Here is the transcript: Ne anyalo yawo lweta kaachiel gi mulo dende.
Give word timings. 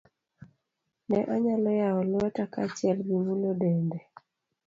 Ne 1.09 1.19
anyalo 1.33 1.71
yawo 1.81 2.01
lweta 2.11 2.43
kaachiel 2.53 2.97
gi 3.07 3.17
mulo 3.23 3.51
dende. 3.61 3.99